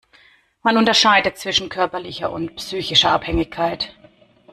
[0.63, 3.95] Man unterscheidet zwischen körperlicher und psychischer Abhängigkeit.